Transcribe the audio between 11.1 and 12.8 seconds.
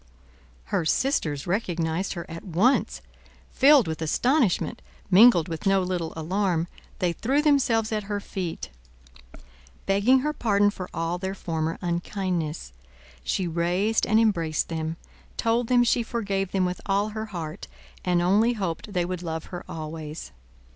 their former unkindness.